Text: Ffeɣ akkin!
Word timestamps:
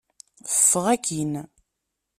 Ffeɣ 0.61 0.85
akkin! 0.95 1.33